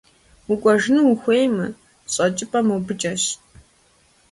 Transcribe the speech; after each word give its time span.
Укӏуэжыну 0.51 1.07
ухуеймэ, 1.11 1.67
щӏэкӏыпӏэр 2.11 2.63
мобыкӏэщ. 2.67 3.23